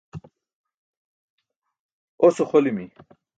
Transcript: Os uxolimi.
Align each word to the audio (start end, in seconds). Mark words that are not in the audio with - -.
Os 2.27 2.35
uxolimi. 2.43 2.85